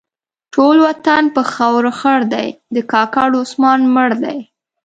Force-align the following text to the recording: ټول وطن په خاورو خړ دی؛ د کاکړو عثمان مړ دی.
ټول 0.53 0.77
وطن 0.87 1.23
په 1.35 1.41
خاورو 1.53 1.91
خړ 1.99 2.19
دی؛ 2.33 2.47
د 2.75 2.77
کاکړو 2.91 3.37
عثمان 3.45 3.79
مړ 3.95 4.09
دی. 4.23 4.39